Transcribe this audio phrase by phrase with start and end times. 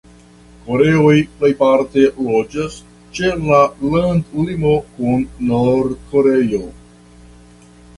[0.69, 2.79] Koreoj plejparte loĝas
[3.19, 3.61] ĉe la
[3.93, 6.69] landlimo kun Nord-Koreio.